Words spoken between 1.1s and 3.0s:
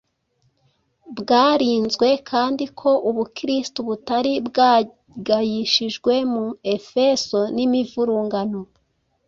bwarinzwe kandi ko